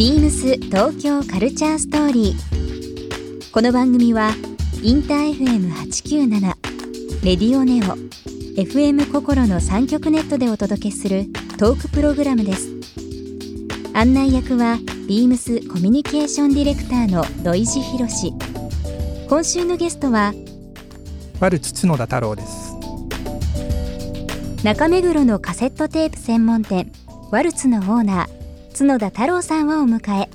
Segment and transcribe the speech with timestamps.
[0.00, 3.52] ビームス東京カルチャーストーリー。
[3.52, 4.30] この番組は
[4.82, 6.40] インター FM897
[7.22, 7.98] レディオネオ
[8.58, 11.26] FM 心の三極ネットでお届けする
[11.58, 12.70] トークプログラムです。
[13.92, 18.32] 案内役はビームスコミュニケーションディレクターの土井博志。
[19.28, 20.32] 今週のゲストは
[21.40, 22.74] ワルツ角田太郎です
[24.64, 26.90] 中目黒のカセットテープ専門店
[27.30, 28.39] ワルツのオーナー
[28.80, 30.30] 角田太郎さんをお迎え。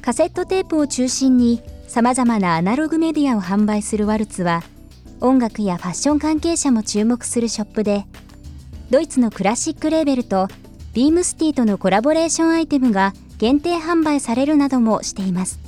[0.00, 4.62] カセットテープを中心にさまざまなアナログメディアを販売するワルツは
[5.20, 8.06] 音楽やファッション関係者も注目するショップで
[8.88, 10.48] ドイツのクラシックレーベルと
[10.94, 15.60] ビームスティとのコラボレーションアイテムが限定販売されるなどもしています。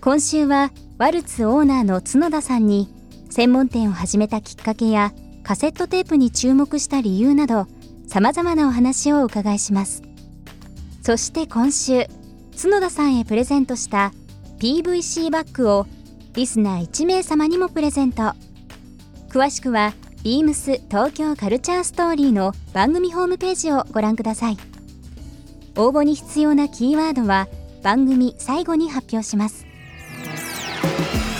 [0.00, 2.88] 今週はワルツオーナーの角田さんに
[3.30, 7.66] 専門店を始めたきっかけやカセットテープに注目した理由など
[8.06, 10.04] さまざまなお話をお伺いします。
[11.06, 12.06] そして今週
[12.60, 14.10] 角田さんへプレゼントした
[14.58, 15.86] PVC バッグを
[16.34, 18.32] リスナー1名様にもプレゼント
[19.28, 19.92] 詳しくは
[20.24, 24.56] beams 東京カルチャーストーリーの番組ホームページをご覧ください
[25.76, 27.46] 応募に必要なキーワードは
[27.84, 29.64] 番組最後に発表します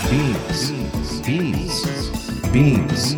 [0.08, 0.75] Beams.
[1.25, 1.83] Beams.
[2.53, 3.17] Beams.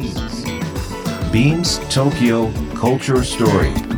[1.30, 3.97] Beams Tokyo Culture Story.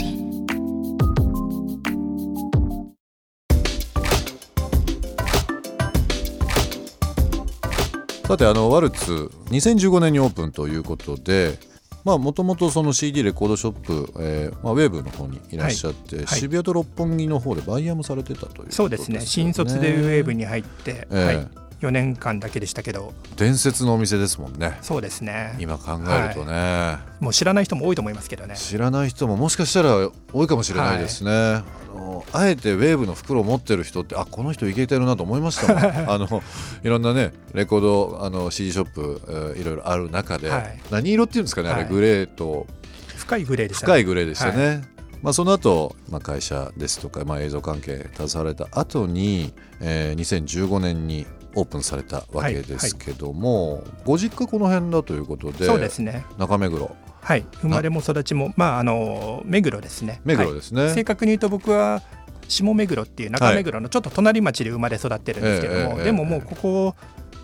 [8.31, 11.59] さてあのワルツ2015年にオープンということで
[12.05, 16.27] まあもともとその CD レコードショップ、えーまあ、ウェーブの方にいらっしゃって、はい。
[16.27, 19.19] 渋谷と六本木の方でバイヤーもされてたということです、ね、そうですね。
[19.19, 21.47] 新卒でウェーブに入って、ええはい、
[21.81, 23.13] 4年間だけでしたけど。
[23.35, 24.77] 伝説のお店ですもんね。
[24.81, 25.55] そうですね。
[25.59, 28.55] 今考えるとね、もう知らない人も多いと思いますけどね。
[28.55, 35.83] 知らない人ももしかしたら多いかもしれないですね、あのあえてウェーブの袋を持ってる人ってあこの人いけてるなと思いましたもん。
[36.09, 36.43] あの
[36.83, 40.79] いろんなねレコードあの CD ショップ、えーいろいろある中で、はい。
[40.91, 42.67] 何色っていうんですかねあれ、はいグレーと。
[43.15, 44.81] 深いグレーでした、深いグレーでしたね、
[45.21, 51.25] まあ、その後、まあ会社ですとか、まあ、映像関係携わられた後に、えー2015年に
[51.55, 56.25] オープンされたわけですけども、ご実家この辺だということでそうですね。
[56.37, 56.95] 中目黒。
[57.21, 57.45] はい。
[57.61, 60.21] 生まれも育ちもまああの目黒ですね。
[60.23, 60.93] 目黒ですね、はい。
[60.93, 62.01] 正確に言うと僕は
[62.47, 66.95] 下目黒っていう中目黒のちょっと隣町で生まれ育ってるんですけども、でももうここ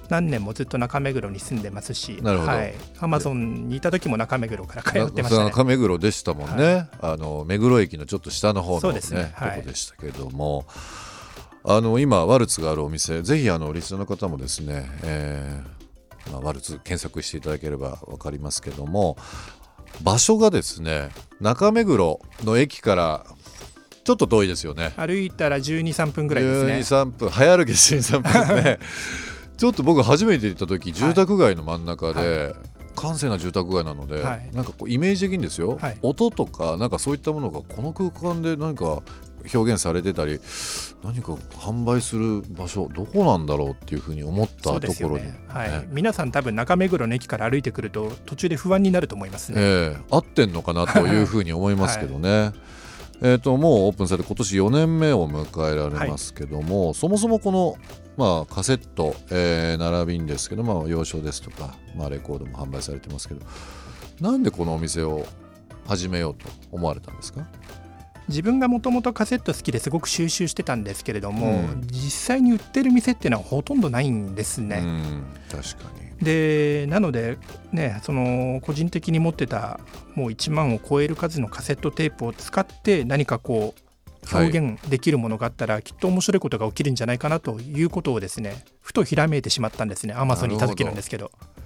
[0.10, 2.52] 何年もずっと中目黒に住んでますしなるほど。
[2.52, 5.50] はい、アマゾンにいた時も中目黒から通ってまなしたね。
[5.50, 9.32] 中目黒でしたもんね、あの目黒駅のちょっと下の方そうのねですね。
[9.36, 9.52] はい。
[9.58, 10.66] とこでしたけども
[11.64, 19.18] あの今ワルツがあるお店ぜひあのリスナーの方もですね、えーまあ、ワルツ検索していただければ分かりますけども
[20.04, 21.10] 場所がですね
[21.42, 23.26] 中目黒の駅から
[24.08, 24.94] ちょっと遠いですよね。
[24.96, 26.74] 歩いたら12、3分ぐらいですね。
[26.76, 28.80] 12、3分早歩き12、3分ね。
[29.58, 32.56] ちょっと僕初めて行った時住宅街の真ん中で、
[32.96, 34.50] 閑静な住宅街なので、はい。
[34.54, 35.98] なんかこうイメージ的にですよ、はい。
[36.02, 39.04] 音とかなんかそういったものがこの空間で何か
[39.54, 40.40] 表現されてたり
[41.04, 49.62] 何か販売する場所どこなんだろうっていうふうに思ったところに、ねはい、皆さん多分中目黒の駅から歩いてくると途中で不安になると思いますね。
[49.62, 50.02] ええ。
[50.12, 52.54] 合ってんのかなというふうに思いますけどね。
[53.20, 57.76] えー、ともうオープンされて今年4年目を迎えられますけども、そもそもこの、
[58.16, 63.42] まあ、カセット、えー並びにですけど、まあ、洋書ですとか、まあ、レコードも販売されてますけど
[64.22, 65.26] なんでこのお店を
[65.88, 67.48] 始めようと思われたんですか？
[68.28, 74.82] 自分がもともとカセット好きですごく収集してたんですけれども、うん実際に売ってる店っていうのはほとんどないんですね。
[74.84, 76.26] うん確かに。
[76.26, 77.38] でなので、
[77.72, 79.80] ね、その個人的に持ってた
[80.16, 91.57] もう1万を超える数のカセットテープを使って何かこうはい表現できるものがあったら、きっと面白いことが起きるんじゃないかなということをですねふとひらめいてしまったんですねアマゾンにいた時なんですけどえー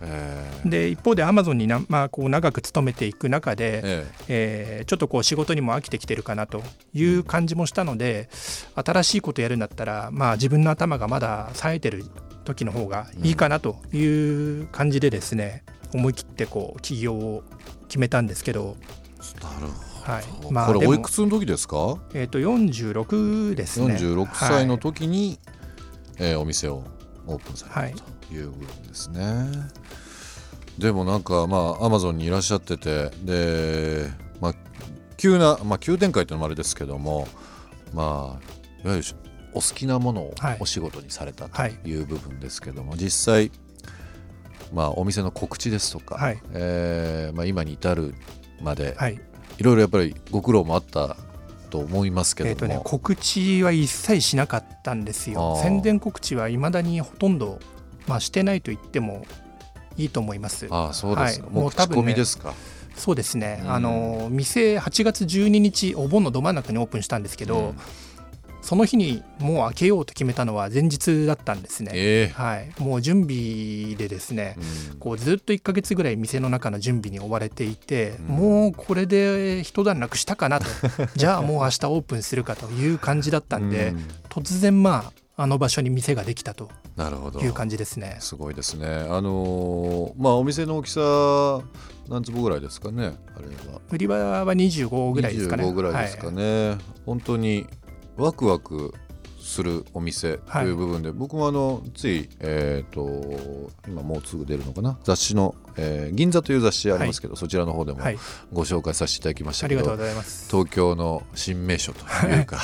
[0.65, 4.81] で一方でアマゾンにな、まあ、こう長く勤めていく中で、ええ。
[4.83, 6.63] ーちょっとこう仕事にも飽きてきてるかなと
[6.93, 8.29] いう感じもしたので
[8.75, 12.03] 新しいことやるんだったら、まあ、自分の頭がまだ冴えてる
[12.43, 15.63] 時の方がいいかなという感じでですね、
[15.93, 17.43] 思い切ってこう起業を
[17.87, 20.11] 決めたんですけど、えなるほど。
[20.11, 20.23] はい。
[20.23, 23.95] こまあでもれおいくつの時ですか、えー、と46ですね。
[23.95, 24.81] 46歳のはい。
[24.81, 25.39] 時に、
[26.17, 26.83] えーお店を
[27.27, 28.03] オープンされたと。
[28.03, 29.45] いう部分ですね。
[30.77, 34.53] でもなんかまあアマゾンにいらっしゃっててで、まあ、
[35.17, 37.27] 急な、まあ、急展開というのもあれですけども
[37.93, 39.03] まあいわゆる
[39.53, 43.51] お好きなものをお仕事にされたという部分ですけども、はい、実際、
[44.73, 48.15] まあ、お店の告知ですとか、はい、えー、まあ、今に至る
[48.61, 49.19] まで、はい、
[49.57, 51.17] いろいろやっぱりご苦労もあった
[51.69, 55.57] と思いますけどえーとね、告知は一切しなかったんですよ。
[55.61, 57.59] 宣伝告知はいまだにほとんど、
[58.11, 59.25] まあ、してないと言っても
[59.95, 60.67] いいと思います。
[60.69, 62.55] ああそうですか、はい、もう口コミですか、ね、
[62.95, 67.77] そうですね、うん、あの店8月12日お盆のど真ん中にオープンしたんですけど、うん。
[68.61, 74.55] その日にもう開けようと決めたのは前日だったんですね、えー、はい、もう準備でですね、
[74.91, 80.67] うん、こうずっと1か月ぐらい店の中の準備に追われていて、うん、もうこれで一段落したかなと
[81.15, 86.69] じゃあもう明日オープンするかという感じだったんで、うん、突然まああの場所に店ができたと
[87.41, 88.17] いう感じですね。
[88.19, 88.85] すごいですね。
[88.87, 91.61] あのー、まあお店の大きさ
[92.07, 93.17] 何坪ぐらいですかね。
[93.35, 93.81] あれは。
[93.89, 95.63] 売り場は25ぐらいですかね。
[95.63, 96.69] 25ぐらいですかね。
[96.69, 96.77] はい、
[97.07, 97.65] 本当に
[98.17, 98.93] ワクワク
[99.39, 104.99] するお店という部分で、はい、僕もあのつい、えーと、今もうすぐ出るのかな？
[105.03, 107.99] 雑誌の、えー「銀座」という雑誌ありますけど、はい、そちらの方でも
[108.53, 112.59] ご紹介させていただきましたけど、はい、東京の新名所というか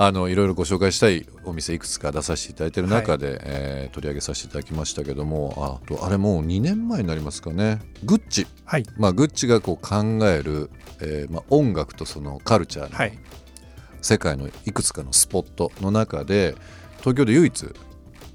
[0.00, 7.80] あのいろいろご紹介したいお店いくつか出させていただいている中で、はい、えー、取り上げさせていただきましたけどもあとあれもう2年前になりますかね。
[8.04, 8.84] グッチ、はい。
[8.96, 13.18] まあ、グッチがこう考える、えーまあ、音楽とそのカルチャーの、はい。
[14.00, 16.54] 世界のいくつかのスポットの中で
[16.98, 17.66] 東京で唯一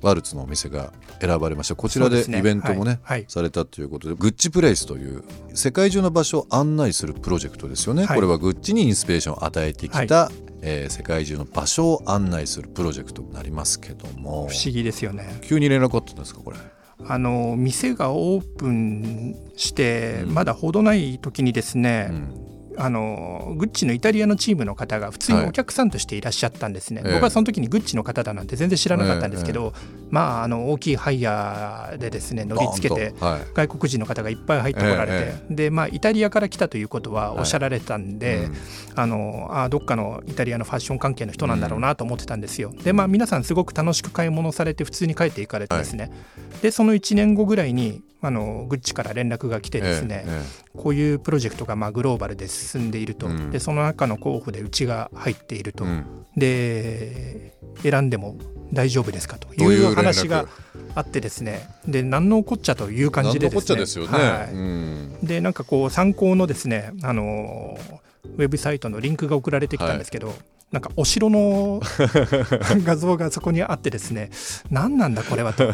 [0.02, 1.76] ワルツのお店が選ばれました。
[1.76, 5.24] こちらでイベントもね、ねはい、されたということでグッチプレイスという
[5.54, 14.48] 世界中の場所を案内するプロジェクトですよね、はい、これはグッチにインスピレーションを与えてきた、はい、えー、世界中の場所を案内するプロジェクトになりますけども。
[14.48, 15.40] 不思議ですよね。
[15.44, 16.58] 急に連絡あったんですかこれ。
[17.06, 22.54] あの店がオープンしてまだほどない時にですね、うん。
[22.78, 33.16] あのグッチのイタリアのチームの方が普通にお客さんとしていらっしゃったんですね、はい、僕はその時にグッチの方だなんて全然知らなかったんですけど、えまああの大きいハイヤーでですね乗り付けて、
[33.56, 38.48] 外国人の方がいっぱい入ってこられて、え、でまあイタリアから来たということはおっしゃられたんで、
[38.94, 42.72] あのあどっかのイタリアのファッション関係の人なんだろうなと思ってたんですよ。
[42.84, 50.44] でまあ皆さんすごく楽しく買い物されて普通に帰っていかれてですね、はい、でその1年後ぐらいにあのグッチから連絡が来てですね、え
[50.76, 56.06] え、こういうプロジェクトがまあグローバルで進んでいると、うん、でその中の候補でうちが入っていると、うん、
[56.38, 58.38] で選んでも
[58.74, 59.38] 大丈夫ですか？
[59.38, 60.48] という話が
[60.96, 61.70] あってですね。
[61.88, 65.10] で何のこっちゃという感じでですね。
[65.24, 67.78] でなんかこう参考のですねあの
[68.26, 70.38] ウェブサイトのリンクが送られてきたんですけど、はい。
[70.72, 71.82] なんかお城の
[72.84, 74.32] 画像がそこにあってですね
[74.72, 75.72] 何なんだこれはと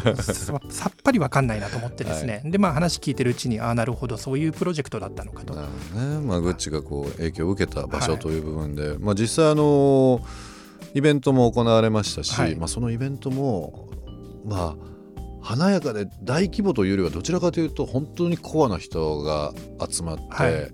[0.68, 5.54] さっぱり分かんないなと思ってですね、はい、でまあ話聞いてるうちにああなるほどそういうプロジェクトだったのかと。
[5.54, 5.68] なる
[6.18, 6.20] ね。
[6.20, 10.20] まあ、グッチがこう影響を受けた場所という部分で、はい、まあ、実際あの
[10.94, 13.88] イベントも行われましたし、はい、まあ、そのイベントも
[14.44, 14.90] まあ
[15.42, 19.52] 華やかで大規模というよりはどちらかというと本当にコアな人が
[19.88, 20.72] 集まって。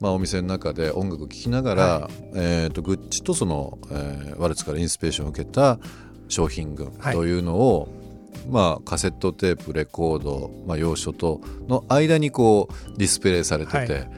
[0.00, 5.80] まあ、お店の中で音楽を聴きながら、はい、えーと、グッチとその、えー、ワルツからインスピレーションを受けた
[6.28, 14.10] 商品群というのを、はい、まあ、カセットテープレコード、まあ、洋書との間にこうディスプレイされてて、はい、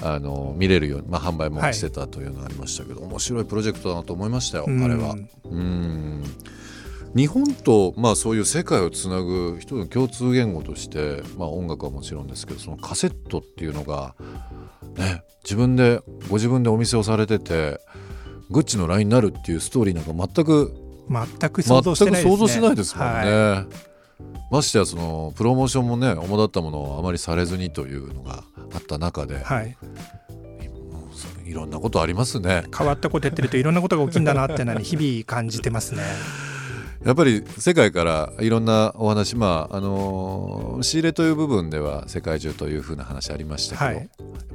[0.00, 5.16] あの見れるように、まあ、販売もしてたというのがありましたけど、面白いプロジェクトだなと思いましたよ、あれは。
[5.44, 6.22] うん。
[7.14, 14.14] 日本と、まあ、そういう世界をつなぐ人の共通言語として、まあ、音楽はもちろんですけどそのカセットっていうのが
[14.96, 17.80] ね、自分でご自分でお店をされてて
[18.50, 20.74] グッチの LINE になるっていうストーリーなんか全く
[21.08, 23.12] 全く想像してないです、ね、想像しないですもんね。
[23.12, 23.87] はい、
[24.50, 29.76] ましてやそのプロモーションもね主だったものをあまりされずにというのがあった中で、はい、
[31.44, 32.64] いろんなことありますね。
[32.76, 36.02] 変わったことやってるといろんなことが起きるんだなってのに 日々感じてますね。
[37.04, 44.06] やっぱり世界からいろんなお話まああの仕入れという部分では世界中というふうな話ありましたけど、はい、やっ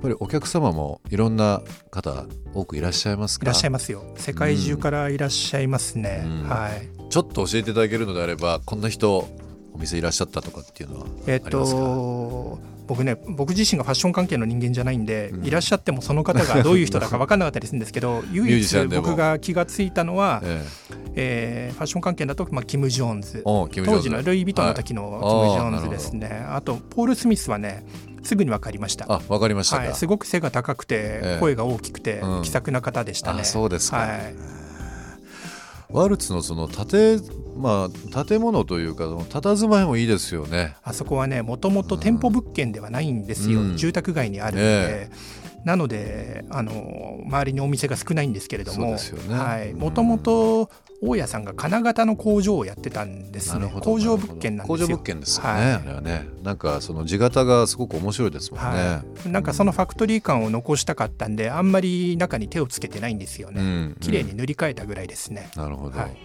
[0.02, 3.46] ぱりお客様もいろんな方多くいらっしゃいますか？
[3.46, 4.04] いらっしゃいますよ。
[4.18, 6.90] 世界中からいらっしゃいますね、うん、はい。
[7.10, 9.28] ちょっと教えていただけるのであればこんな人
[9.74, 20.94] お店いらっしゃったとかっていうのはえっと僕ね僕自身がファッション関係の人間じゃないんで、うん、いらっしゃってもその方がどういう人だか分からなかったりするんですけど 唯一僕が気が付いたのは、ええ。
[21.16, 23.68] えー、ファッション関係だと、まあ、キム・ジョーンズ当
[24.00, 27.86] 時のルイ・ヴィトンの時のキム・ジョーンズですね、はい、あとポール・スミスはね
[28.24, 29.06] すぐに分かりました。
[29.10, 33.44] あ、分かりました、はい、すごく背が高くて、声が大きくて、気さくな方でしたね。
[33.44, 33.98] そうですか。
[33.98, 34.63] はい。
[35.94, 37.22] ワルツのその建
[37.56, 40.76] まあ建物というか佇まいもいいですよね。
[40.84, 43.78] あそこはねもともと店舗物件ではないんですよ、うん。
[43.78, 45.12] 住宅街にあるので、
[45.66, 49.36] なのであの周りにお店が少ないんですけれどそうもですよね。
[49.36, 49.74] はい。
[49.74, 50.70] もともと
[51.02, 53.60] 大家さんが金型の工場をやってたんですね。
[53.60, 54.88] なるほど工場物件なんですよ。
[54.88, 55.74] 工場物件ですよね、はい。
[55.74, 56.28] あれはね。
[56.44, 63.98] なんかその地形がすごく面白いですもんね、はい、なんかそのファクトリー感を残したかったんであんまり中に手をつけてないんですよね、うん。
[64.00, 66.18] 綺麗に塗り替えたぐらいですね、なるほど、はい。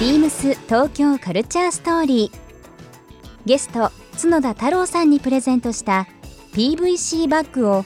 [0.00, 2.38] ビームス東京カルチャーストーリー。
[3.44, 3.90] ゲスト
[4.20, 6.06] 角田太郎さんにプレゼントした
[6.52, 7.84] PVC バッグを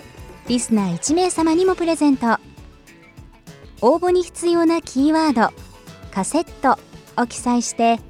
[0.48, 2.38] リスナー1名様にもプレゼント。
[3.80, 5.54] 応募に必要なキーワード
[6.10, 6.78] 「カセット」
[7.20, 8.00] を記載して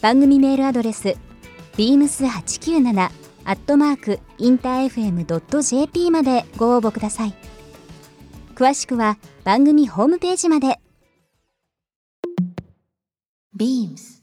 [0.00, 1.16] 番組メールアドレス
[1.76, 3.10] beams897
[3.44, 7.34] アットマークインター FM.jp までご応募ください。
[8.54, 10.80] 詳しくは番組ホームページまで。
[13.56, 14.21] Beams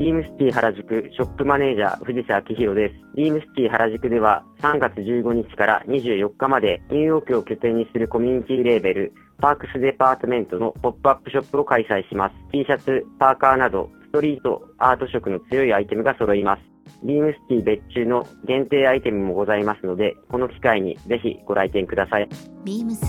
[0.00, 2.94] ビームス T 原宿ショップマネージャー藤瀬明宏です。
[3.16, 12.34] ビームス T 原宿では3月15日から24日までニューヨークを拠点にするコミュニティレーベルパークスデパートメントのポップアップショップを開催します。
[12.50, 16.62] T シャツ、パーカーなどストリートアート色の強いアイテムが揃います。
[17.04, 22.28] ビームス T 別注の限定アイテムもございますので、この機会にぜひご来店ください。
[22.64, 23.04] beams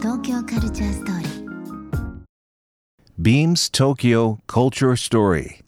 [0.00, 1.28] 東京カルチャーストーリー
[3.20, 5.67] Beams Tokyo Culture Story.